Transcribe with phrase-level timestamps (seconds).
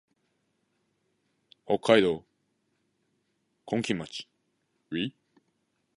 [1.67, 2.23] 北海道
[3.67, 4.27] 今金町